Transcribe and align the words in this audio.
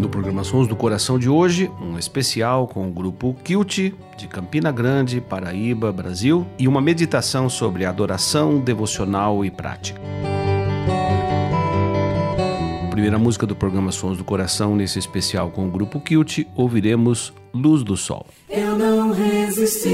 No 0.00 0.08
programa 0.08 0.42
Sons 0.42 0.66
do 0.66 0.74
Coração 0.74 1.18
de 1.18 1.28
hoje, 1.28 1.70
um 1.78 1.98
especial 1.98 2.66
com 2.66 2.88
o 2.88 2.90
grupo 2.90 3.36
Kilt 3.44 3.92
de 4.16 4.26
Campina 4.28 4.72
Grande, 4.72 5.20
Paraíba, 5.20 5.92
Brasil, 5.92 6.46
e 6.58 6.66
uma 6.66 6.80
meditação 6.80 7.50
sobre 7.50 7.84
adoração 7.84 8.58
devocional 8.58 9.44
e 9.44 9.50
prática. 9.50 10.00
Primeira 12.90 13.18
música 13.18 13.46
do 13.46 13.54
programa 13.54 13.92
Sons 13.92 14.16
do 14.16 14.24
Coração, 14.24 14.74
nesse 14.74 14.98
especial 14.98 15.50
com 15.50 15.68
o 15.68 15.70
grupo 15.70 16.00
Kilt, 16.00 16.46
ouviremos 16.56 17.34
Luz 17.52 17.82
do 17.82 17.94
Sol. 17.94 18.26
Eu 18.48 18.78
não 18.78 19.12
resisti, 19.12 19.88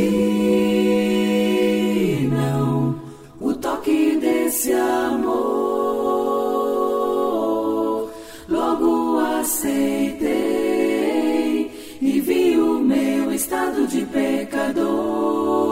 estado 13.37 13.87
de 13.87 14.06
pecador. 14.06 15.66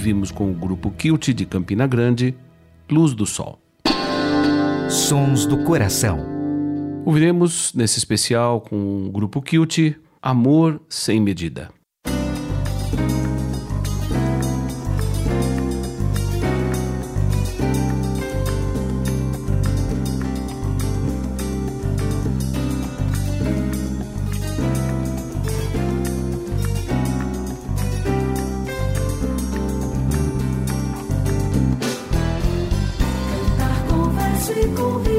Ouvimos 0.00 0.30
com 0.30 0.50
o 0.50 0.54
grupo 0.54 0.90
Kilt 0.90 1.28
de 1.28 1.44
Campina 1.44 1.86
Grande, 1.86 2.34
Luz 2.90 3.12
do 3.12 3.26
Sol. 3.26 3.60
Sons 4.88 5.44
do 5.44 5.62
Coração. 5.62 6.26
Ouviremos 7.04 7.74
nesse 7.74 7.98
especial 7.98 8.62
com 8.62 9.04
o 9.04 9.10
grupo 9.10 9.42
Kilt, 9.42 9.94
Amor 10.22 10.80
Sem 10.88 11.20
Medida. 11.20 11.70
Musical 34.60 35.09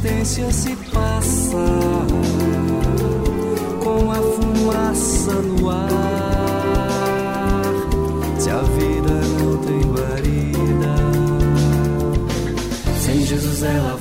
existência 0.00 0.50
se 0.52 0.74
passa 0.92 1.56
com 3.82 4.10
a 4.10 4.16
fumaça 4.16 5.32
no 5.32 5.70
ar. 5.70 5.88
Se 8.38 8.50
a 8.50 8.62
vida 8.62 9.12
não 9.38 9.58
tem 9.58 9.80
guarida, 9.80 10.96
sem 13.00 13.22
Jesus 13.22 13.62
ela 13.62 13.99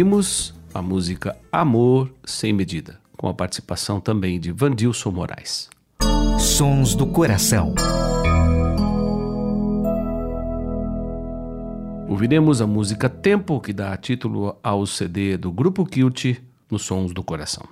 Ouvimos 0.00 0.54
a 0.72 0.80
música 0.80 1.36
Amor 1.52 2.10
Sem 2.24 2.54
Medida, 2.54 2.98
com 3.18 3.28
a 3.28 3.34
participação 3.34 4.00
também 4.00 4.40
de 4.40 4.50
Vandilson 4.50 5.10
Moraes. 5.10 5.68
Sons 6.38 6.94
do 6.94 7.06
Coração. 7.06 7.74
Ouviremos 12.08 12.62
a 12.62 12.66
música 12.66 13.10
Tempo, 13.10 13.60
que 13.60 13.74
dá 13.74 13.94
título 13.94 14.56
ao 14.62 14.86
CD 14.86 15.36
do 15.36 15.52
Grupo 15.52 15.84
Kilt, 15.84 16.38
nos 16.70 16.80
Sons 16.80 17.12
do 17.12 17.22
Coração. 17.22 17.68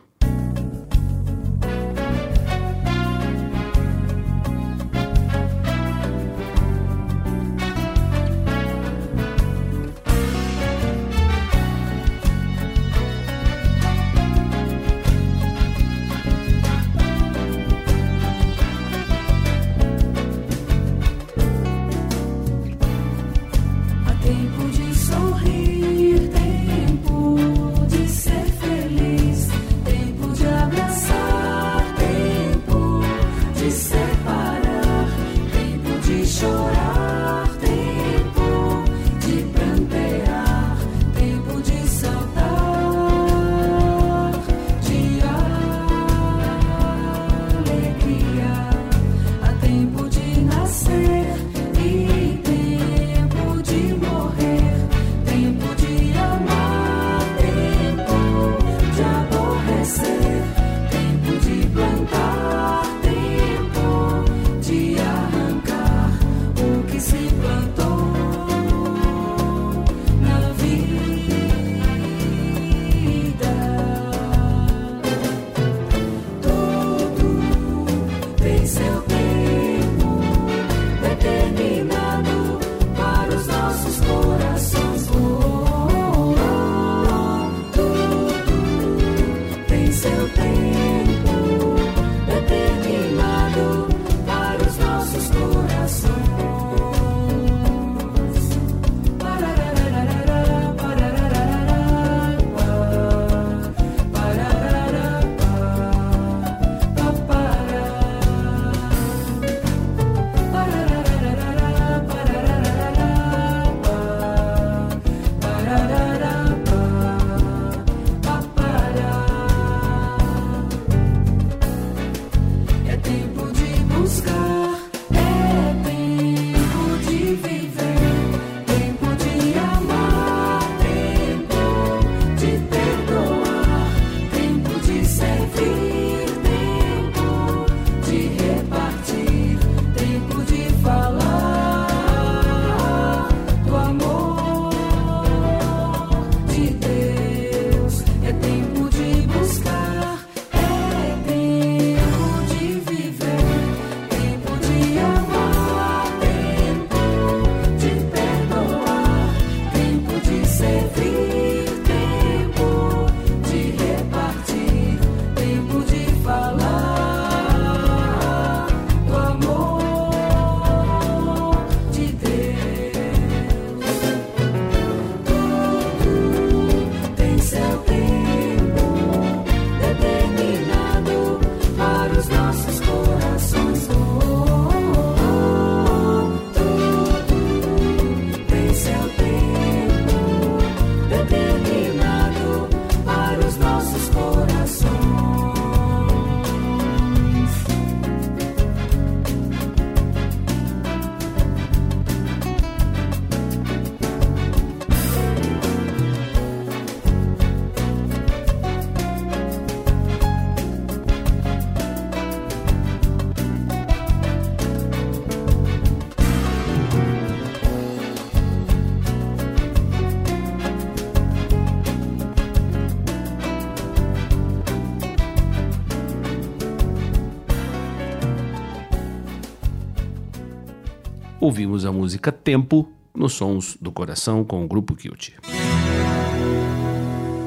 Ouvimos 231.49 231.87
a 231.87 231.91
música 231.91 232.31
Tempo 232.31 232.93
nos 233.15 233.33
Sons 233.33 233.79
do 233.81 233.91
Coração 233.91 234.45
com 234.45 234.63
o 234.63 234.69
grupo 234.69 234.95
Kilt. 234.95 235.31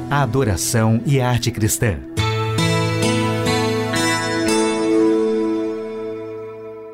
Adoração 0.10 1.00
e 1.06 1.22
arte 1.22 1.52
cristã. 1.52 2.00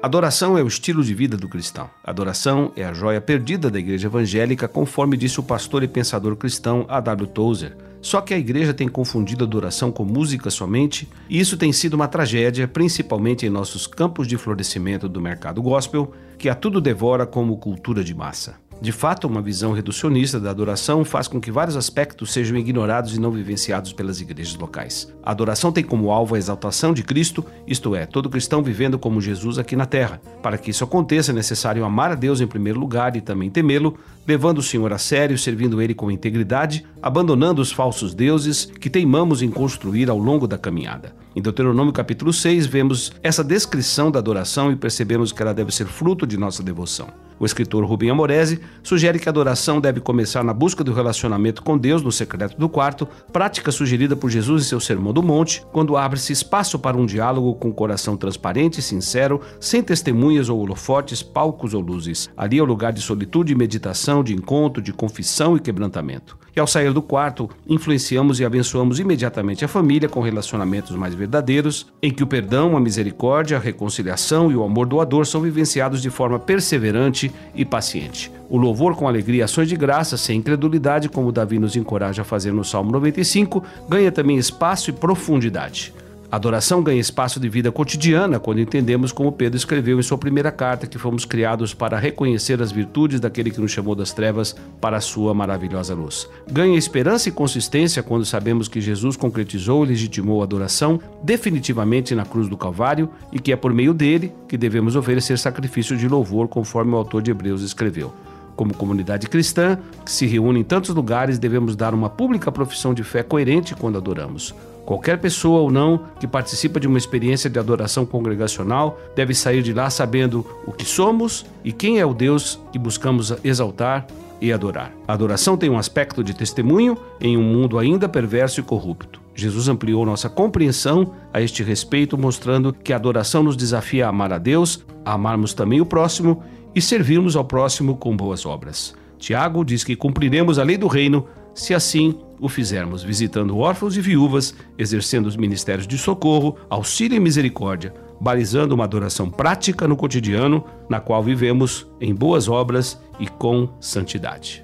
Adoração 0.03 0.57
é 0.57 0.61
o 0.61 0.67
estilo 0.67 1.01
de 1.01 1.13
vida 1.13 1.37
do 1.37 1.47
cristão. 1.47 1.89
Adoração 2.03 2.73
é 2.75 2.83
a 2.83 2.91
joia 2.91 3.21
perdida 3.21 3.71
da 3.71 3.79
igreja 3.79 4.09
evangélica, 4.09 4.67
conforme 4.67 5.15
disse 5.15 5.39
o 5.39 5.43
pastor 5.43 5.83
e 5.83 5.87
pensador 5.87 6.35
cristão 6.35 6.85
A.W. 6.89 7.27
Tozer. 7.27 7.77
Só 8.01 8.19
que 8.19 8.33
a 8.33 8.37
igreja 8.37 8.73
tem 8.73 8.89
confundido 8.89 9.45
adoração 9.45 9.93
com 9.93 10.03
música 10.03 10.49
somente, 10.49 11.07
e 11.29 11.39
isso 11.39 11.55
tem 11.55 11.71
sido 11.71 11.93
uma 11.93 12.07
tragédia, 12.09 12.67
principalmente 12.67 13.45
em 13.45 13.49
nossos 13.49 13.87
campos 13.87 14.27
de 14.27 14.37
florescimento 14.37 15.07
do 15.07 15.21
mercado 15.21 15.61
gospel, 15.61 16.13
que 16.37 16.49
a 16.49 16.55
tudo 16.55 16.79
devora 16.79 17.25
como 17.25 17.59
cultura 17.59 18.03
de 18.03 18.13
massa. 18.13 18.59
De 18.79 18.91
fato, 18.91 19.27
uma 19.27 19.41
visão 19.41 19.71
reducionista 19.71 20.39
da 20.39 20.51
adoração 20.51 21.03
faz 21.03 21.27
com 21.27 21.41
que 21.41 21.51
vários 21.51 21.75
aspectos 21.75 22.31
sejam 22.31 22.55
ignorados 22.57 23.15
e 23.15 23.19
não 23.19 23.31
vivenciados 23.31 23.91
pelas 23.91 24.21
igrejas 24.21 24.55
locais. 24.55 25.11
A 25.23 25.31
adoração 25.31 25.71
tem 25.71 25.83
como 25.83 26.11
alvo 26.11 26.35
a 26.35 26.37
exaltação 26.37 26.93
de 26.93 27.01
Cristo, 27.01 27.43
isto 27.65 27.95
é, 27.95 28.05
todo 28.05 28.29
cristão 28.29 28.61
vivendo 28.61 28.99
como 28.99 29.19
Jesus 29.19 29.57
aqui 29.57 29.75
na 29.75 29.87
terra. 29.87 30.21
Para 30.43 30.59
que 30.59 30.69
isso 30.69 30.83
aconteça, 30.83 31.31
é 31.31 31.33
necessário 31.33 31.83
amar 31.83 32.11
a 32.11 32.15
Deus 32.15 32.39
em 32.39 32.45
primeiro 32.45 32.79
lugar 32.79 33.15
e 33.15 33.21
também 33.21 33.49
temê-lo, 33.49 33.97
levando 34.27 34.59
o 34.59 34.63
Senhor 34.63 34.93
a 34.93 34.99
sério, 34.99 35.37
servindo 35.39 35.81
ele 35.81 35.95
com 35.95 36.11
integridade, 36.11 36.85
abandonando 37.01 37.61
os 37.61 37.71
falsos 37.71 38.13
deuses 38.13 38.65
que 38.65 38.91
teimamos 38.91 39.41
em 39.41 39.49
construir 39.49 40.07
ao 40.07 40.19
longo 40.19 40.47
da 40.47 40.57
caminhada. 40.57 41.15
Em 41.35 41.41
Deuteronômio 41.41 41.93
capítulo 41.93 42.31
6, 42.31 42.67
vemos 42.67 43.11
essa 43.23 43.43
descrição 43.43 44.11
da 44.11 44.19
adoração 44.19 44.71
e 44.71 44.75
percebemos 44.75 45.31
que 45.31 45.41
ela 45.41 45.53
deve 45.53 45.71
ser 45.71 45.87
fruto 45.87 46.27
de 46.27 46.37
nossa 46.37 46.61
devoção. 46.61 47.07
O 47.39 47.45
escritor 47.45 47.85
Rubem 47.85 48.09
Amorese 48.09 48.59
sugere 48.81 49.19
que 49.19 49.29
a 49.29 49.31
adoração 49.31 49.79
deve 49.79 49.99
começar 49.99 50.43
na 50.43 50.53
busca 50.53 50.83
do 50.83 50.93
relacionamento 50.93 51.61
com 51.61 51.77
Deus 51.77 52.01
no 52.01 52.11
secreto 52.11 52.57
do 52.57 52.67
quarto, 52.67 53.07
prática 53.31 53.71
sugerida 53.71 54.15
por 54.15 54.29
Jesus 54.29 54.63
em 54.63 54.69
seu 54.69 54.79
Sermão 54.79 55.13
do 55.13 55.21
Monte, 55.21 55.63
quando 55.71 55.95
abre-se 55.95 56.33
espaço 56.33 56.79
para 56.79 56.97
um 56.97 57.05
diálogo 57.05 57.53
com 57.55 57.69
o 57.69 57.73
coração 57.73 58.17
transparente 58.17 58.79
e 58.79 58.81
sincero, 58.81 59.39
sem 59.59 59.83
testemunhas 59.83 60.49
ou 60.49 60.59
holofotes, 60.59 61.21
palcos 61.21 61.73
ou 61.73 61.81
luzes. 61.81 62.29
Ali 62.35 62.57
é 62.57 62.61
o 62.61 62.65
lugar 62.65 62.91
de 62.91 63.01
solitude 63.01 63.53
e 63.53 63.55
meditação, 63.55 64.23
de 64.23 64.33
encontro, 64.33 64.81
de 64.81 64.91
confissão 64.91 65.55
e 65.55 65.59
quebrantamento. 65.59 66.37
E 66.55 66.59
ao 66.59 66.65
sair 66.65 66.91
do 66.91 67.03
quarto, 67.03 67.47
influenciamos 67.67 68.39
e 68.39 68.45
abençoamos 68.45 68.99
imediatamente 68.99 69.63
a 69.63 69.67
família 69.67 70.09
com 70.09 70.21
relacionamentos 70.21 70.95
mais 70.95 71.13
verdadeiros, 71.13 71.85
em 72.01 72.11
que 72.11 72.23
o 72.23 72.27
perdão, 72.27 72.75
a 72.75 72.79
misericórdia, 72.79 73.57
a 73.57 73.59
reconciliação 73.59 74.51
e 74.51 74.55
o 74.55 74.63
amor 74.63 74.87
doador 74.87 75.27
são 75.27 75.41
vivenciados 75.41 76.01
de 76.01 76.09
forma 76.09 76.39
perseverante 76.39 77.26
e 77.53 77.65
paciente. 77.65 78.31
O 78.49 78.57
louvor 78.57 78.95
com 78.95 79.07
alegria 79.07 79.45
ações 79.45 79.67
de 79.67 79.75
graça, 79.75 80.17
sem 80.17 80.39
incredulidade, 80.39 81.09
como 81.09 81.31
Davi 81.31 81.59
nos 81.59 81.75
encoraja 81.75 82.21
a 82.21 82.25
fazer 82.25 82.53
no 82.53 82.63
Salmo 82.63 82.91
95, 82.91 83.63
ganha 83.89 84.11
também 84.11 84.37
espaço 84.37 84.89
e 84.89 84.93
profundidade. 84.93 85.93
A 86.29 86.35
adoração 86.35 86.83
ganha 86.83 86.99
espaço 86.99 87.39
de 87.39 87.47
vida 87.47 87.71
cotidiana 87.71 88.37
quando 88.37 88.59
entendemos 88.59 89.13
como 89.13 89.31
Pedro 89.31 89.55
escreveu 89.55 89.97
em 89.97 90.03
sua 90.03 90.17
primeira 90.17 90.51
carta 90.51 90.85
que 90.85 90.97
fomos 90.97 91.23
criados 91.23 91.73
para 91.73 91.97
reconhecer 91.97 92.61
as 92.61 92.69
virtudes 92.69 93.21
daquele 93.21 93.49
que 93.49 93.61
nos 93.61 93.71
chamou 93.71 93.95
das 93.95 94.11
trevas 94.11 94.53
para 94.81 94.97
a 94.97 95.01
sua 95.01 95.33
maravilhosa 95.33 95.95
luz. 95.95 96.27
Ganha 96.51 96.77
esperança 96.77 97.29
e 97.29 97.31
consistência 97.31 98.03
quando 98.03 98.25
sabemos 98.25 98.67
que 98.67 98.81
Jesus 98.81 99.15
concretizou 99.15 99.85
e 99.85 99.87
legitimou 99.87 100.41
a 100.41 100.43
adoração 100.43 100.99
definitivamente 101.23 102.13
na 102.13 102.25
cruz 102.25 102.49
do 102.49 102.57
Calvário 102.57 103.09
e 103.31 103.39
que 103.39 103.53
é 103.53 103.55
por 103.55 103.73
meio 103.73 103.93
dele 103.93 104.33
que 104.49 104.57
devemos 104.57 104.97
oferecer 104.97 105.39
sacrifício 105.39 105.95
de 105.95 106.09
louvor, 106.09 106.49
conforme 106.49 106.91
o 106.91 106.97
autor 106.97 107.21
de 107.21 107.31
Hebreus 107.31 107.61
escreveu. 107.61 108.13
Como 108.53 108.73
comunidade 108.73 109.27
cristã, 109.27 109.79
que 110.03 110.11
se 110.11 110.25
reúne 110.25 110.59
em 110.59 110.63
tantos 110.63 110.93
lugares, 110.93 111.39
devemos 111.39 111.73
dar 111.73 111.93
uma 111.93 112.09
pública 112.09 112.51
profissão 112.51 112.93
de 112.93 113.03
fé 113.03 113.23
coerente 113.23 113.73
quando 113.73 113.97
adoramos. 113.97 114.53
Qualquer 114.87 115.17
pessoa 115.17 115.59
ou 115.59 115.69
não 115.69 115.99
que 116.17 116.25
participa 116.25 116.79
de 116.79 116.87
uma 116.87 116.97
experiência 116.97 117.49
de 117.49 117.59
adoração 117.59 118.05
congregacional 118.05 118.97
deve 119.13 119.33
sair 119.33 119.61
de 119.61 119.73
lá 119.73 119.89
sabendo 119.89 120.45
o 120.65 120.71
que 120.71 120.85
somos 120.85 121.45
e 121.61 121.73
quem 121.73 121.99
é 121.99 122.05
o 122.05 122.13
Deus 122.13 122.57
que 122.71 122.79
buscamos 122.79 123.33
exaltar 123.43 124.07
e 124.39 124.49
adorar. 124.49 124.93
A 125.05 125.11
adoração 125.11 125.57
tem 125.57 125.69
um 125.69 125.77
aspecto 125.77 126.23
de 126.23 126.33
testemunho 126.33 126.97
em 127.19 127.35
um 127.35 127.43
mundo 127.43 127.77
ainda 127.77 128.07
perverso 128.07 128.61
e 128.61 128.63
corrupto. 128.63 129.19
Jesus 129.35 129.67
ampliou 129.67 130.05
nossa 130.05 130.29
compreensão 130.29 131.11
a 131.33 131.41
este 131.41 131.63
respeito, 131.63 132.17
mostrando 132.17 132.71
que 132.71 132.93
a 132.93 132.95
adoração 132.95 133.43
nos 133.43 133.57
desafia 133.57 134.05
a 134.05 134.09
amar 134.09 134.31
a 134.31 134.37
Deus, 134.37 134.85
a 135.03 135.15
amarmos 135.15 135.53
também 135.53 135.81
o 135.81 135.85
próximo 135.85 136.41
e 136.73 136.81
servirmos 136.81 137.35
ao 137.35 137.43
próximo 137.43 137.97
com 137.97 138.15
boas 138.15 138.45
obras. 138.45 138.95
Tiago 139.19 139.65
diz 139.65 139.83
que 139.83 139.97
cumpriremos 139.97 140.57
a 140.57 140.63
lei 140.63 140.77
do 140.77 140.87
reino 140.87 141.27
se 141.53 141.73
assim 141.73 142.17
o 142.39 142.47
fizermos, 142.49 143.03
visitando 143.03 143.57
órfãos 143.57 143.95
e 143.97 144.01
viúvas, 144.01 144.53
exercendo 144.77 145.27
os 145.27 145.35
ministérios 145.35 145.87
de 145.87 145.97
socorro, 145.97 146.57
auxílio 146.69 147.15
e 147.15 147.19
misericórdia, 147.19 147.93
balizando 148.19 148.75
uma 148.75 148.83
adoração 148.83 149.29
prática 149.29 149.87
no 149.87 149.95
cotidiano, 149.95 150.63
na 150.89 150.99
qual 150.99 151.23
vivemos 151.23 151.87
em 152.01 152.13
boas 152.13 152.47
obras 152.47 152.99
e 153.19 153.27
com 153.27 153.69
santidade. 153.79 154.63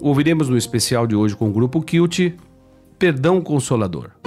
Ouviremos 0.00 0.48
no 0.48 0.56
especial 0.56 1.06
de 1.06 1.14
hoje 1.14 1.36
com 1.36 1.48
o 1.48 1.52
grupo 1.52 1.80
Kilt, 1.80 2.34
Perdão 2.98 3.40
Consolador. 3.40 4.21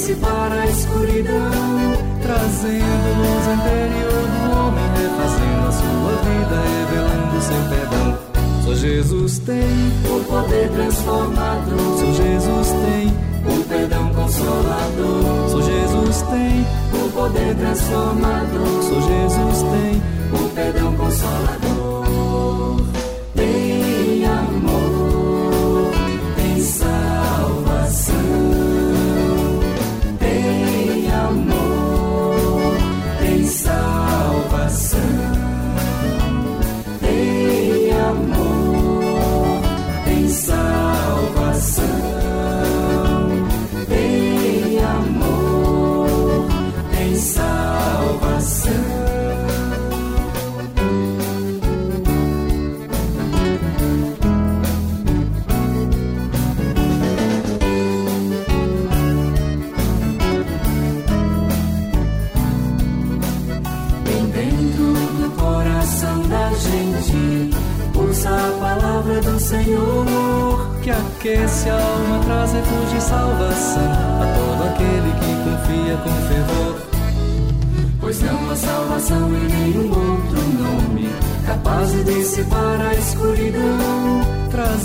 De 0.00 0.06
dissipar 0.06 0.52
a 0.52 0.66
escuridão, 0.66 1.50
trazendo 2.22 3.08
luz 3.18 3.46
interior 3.54 4.24
do 4.32 4.40
homem, 4.56 4.88
refazendo 4.96 5.68
a 5.68 5.72
sua 5.72 6.14
vida, 6.24 6.56
revelando 6.78 7.36
seu 7.42 7.62
perdão. 7.68 8.18
Só 8.64 8.74
Jesus 8.74 9.38
tem 9.40 9.92
o 10.08 10.24
poder 10.24 10.70
transformador. 10.70 11.98
Só 11.98 12.12
Jesus 12.12 12.68
tem 12.70 13.08
o 13.46 13.64
perdão 13.64 14.08
consolador. 14.14 15.50
Só 15.50 15.60
Jesus 15.60 16.22
tem 16.22 16.66
o 16.94 17.12
poder 17.12 17.54
transformador. 17.56 18.82
Só 18.82 19.00
Jesus 19.00 19.62
tem 19.62 20.02
o 20.32 20.48
perdão 20.54 20.96
consolador. 20.96 22.00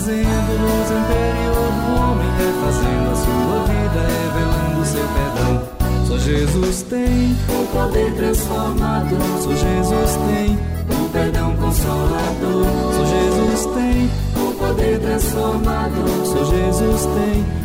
Trazendo 0.06 0.54
luz 0.62 0.92
interior 0.92 1.72
do 1.74 1.90
homem, 2.00 2.30
refazendo 2.38 3.10
a 3.10 3.16
sua 3.16 3.58
vida, 3.66 4.02
revelando 4.22 4.86
seu 4.86 5.08
perdão. 5.08 6.06
Só 6.06 6.18
Jesus 6.20 6.84
tem 6.84 7.36
o 7.50 7.66
poder 7.74 8.14
transformador. 8.14 9.20
Só 9.42 9.50
Jesus 9.50 10.18
tem 10.28 10.60
o 10.96 11.10
perdão 11.10 11.56
consolador. 11.56 12.66
Só 12.94 13.06
Jesus 13.06 13.66
tem 13.74 14.12
o 14.36 14.54
poder 14.54 15.00
transformador. 15.00 16.26
Só 16.26 16.46
Jesus 16.46 17.06
tem 17.06 17.65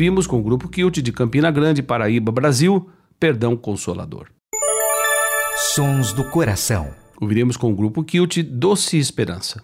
Ouvimos 0.00 0.26
com 0.26 0.40
o 0.40 0.42
grupo 0.42 0.66
Kilt 0.66 0.96
de 1.02 1.12
Campina 1.12 1.50
Grande, 1.50 1.82
Paraíba, 1.82 2.32
Brasil, 2.32 2.88
Perdão 3.18 3.54
Consolador. 3.54 4.28
Sons 5.74 6.14
do 6.14 6.24
Coração. 6.24 6.88
Ouviremos 7.20 7.54
com 7.54 7.70
o 7.70 7.76
grupo 7.76 8.02
Kilt 8.02 8.38
Doce 8.38 8.96
Esperança. 8.96 9.62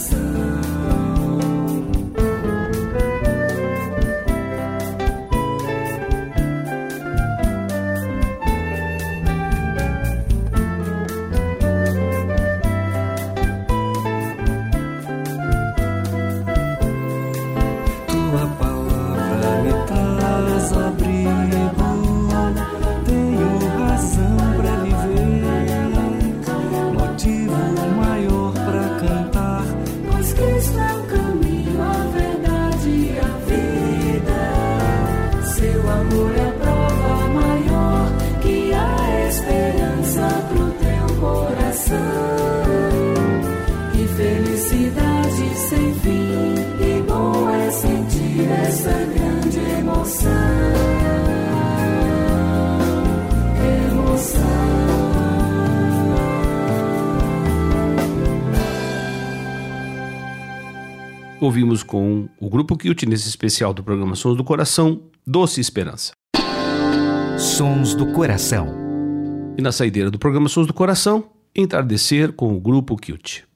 sun. 0.00 0.69
Ouvimos 61.40 61.82
com 61.82 62.28
o 62.38 62.50
grupo 62.50 62.76
Kilt 62.76 63.04
nesse 63.04 63.26
especial 63.26 63.72
do 63.72 63.82
programa 63.82 64.14
Sons 64.14 64.36
do 64.36 64.44
Coração, 64.44 65.04
Doce 65.26 65.58
Esperança. 65.58 66.12
Sons 67.38 67.94
do 67.94 68.12
Coração. 68.12 68.66
E 69.56 69.62
na 69.62 69.72
saideira 69.72 70.10
do 70.10 70.18
programa 70.18 70.50
Sons 70.50 70.66
do 70.66 70.74
Coração, 70.74 71.30
entardecer 71.56 72.32
com 72.34 72.54
o 72.54 72.60
grupo 72.60 72.94
Kilt. 72.94 73.49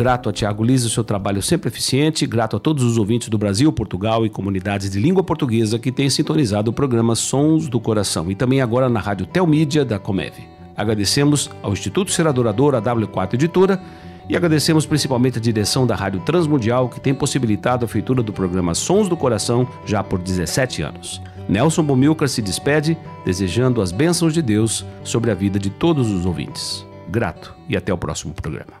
Grato 0.00 0.30
a 0.30 0.32
Tiago 0.32 0.64
Liza, 0.64 0.88
seu 0.88 1.04
trabalho 1.04 1.42
sempre 1.42 1.68
eficiente. 1.68 2.26
Grato 2.26 2.56
a 2.56 2.58
todos 2.58 2.82
os 2.84 2.96
ouvintes 2.96 3.28
do 3.28 3.36
Brasil, 3.36 3.70
Portugal 3.70 4.24
e 4.24 4.30
comunidades 4.30 4.88
de 4.88 4.98
língua 4.98 5.22
portuguesa 5.22 5.78
que 5.78 5.92
têm 5.92 6.08
sintonizado 6.08 6.70
o 6.70 6.72
programa 6.72 7.14
Sons 7.14 7.68
do 7.68 7.78
Coração 7.78 8.30
e 8.30 8.34
também 8.34 8.62
agora 8.62 8.88
na 8.88 8.98
Rádio 8.98 9.26
Telmídia 9.26 9.84
da 9.84 9.98
Comeve. 9.98 10.48
Agradecemos 10.74 11.50
ao 11.62 11.74
Instituto 11.74 12.12
Ser 12.12 12.26
Adorador, 12.26 12.74
a 12.74 12.80
W4 12.80 13.34
Editora, 13.34 13.78
e 14.26 14.34
agradecemos 14.34 14.86
principalmente 14.86 15.36
a 15.36 15.42
direção 15.42 15.86
da 15.86 15.94
Rádio 15.94 16.20
Transmundial 16.20 16.88
que 16.88 16.98
tem 16.98 17.12
possibilitado 17.12 17.84
a 17.84 17.88
feitura 17.88 18.22
do 18.22 18.32
programa 18.32 18.74
Sons 18.74 19.06
do 19.06 19.18
Coração 19.18 19.68
já 19.84 20.02
por 20.02 20.18
17 20.18 20.80
anos. 20.80 21.20
Nelson 21.46 21.82
Bomilcar 21.82 22.26
se 22.26 22.40
despede, 22.40 22.96
desejando 23.22 23.82
as 23.82 23.92
bênçãos 23.92 24.32
de 24.32 24.40
Deus 24.40 24.82
sobre 25.04 25.30
a 25.30 25.34
vida 25.34 25.58
de 25.58 25.68
todos 25.68 26.10
os 26.10 26.24
ouvintes. 26.24 26.86
Grato 27.10 27.54
e 27.68 27.76
até 27.76 27.92
o 27.92 27.98
próximo 27.98 28.32
programa. 28.32 28.80